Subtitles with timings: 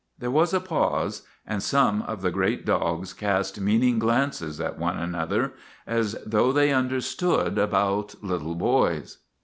[0.17, 4.97] There was a pause, and some of the great dogs cast meaning glances at one
[4.97, 5.53] another,
[5.85, 9.19] as though they understood about little boys.